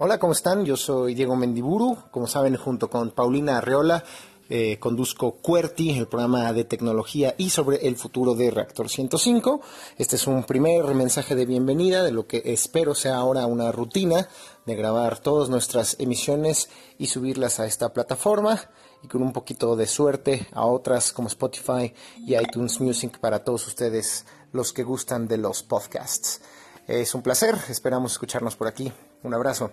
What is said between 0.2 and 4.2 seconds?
¿cómo están? Yo soy Diego Mendiburu. Como saben, junto con Paulina Arreola,